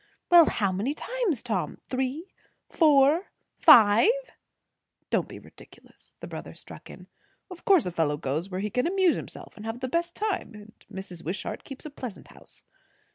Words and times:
Well, 0.31 0.45
how 0.47 0.71
many 0.71 0.95
times, 0.95 1.43
Tom? 1.43 1.77
Three 1.87 2.33
four 2.71 3.27
five." 3.55 4.09
"Don't 5.11 5.27
be 5.27 5.37
ridiculous!" 5.37 6.15
the 6.21 6.27
brother 6.27 6.55
struck 6.55 6.89
in. 6.89 7.05
"Of 7.51 7.65
course 7.65 7.85
a 7.85 7.91
fellow 7.91 8.17
goes 8.17 8.49
where 8.49 8.61
he 8.61 8.71
can 8.71 8.87
amuse 8.87 9.15
himself 9.15 9.55
and 9.55 9.63
have 9.63 9.79
the 9.79 9.87
best 9.87 10.15
time; 10.15 10.55
and 10.55 10.85
Mrs. 10.91 11.23
Wishart 11.23 11.63
keeps 11.63 11.85
a 11.85 11.91
pleasant 11.91 12.29
house." 12.29 12.63